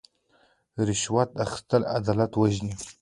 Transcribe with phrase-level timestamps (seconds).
[0.87, 2.73] رشوت اخیستل عدالت وژني.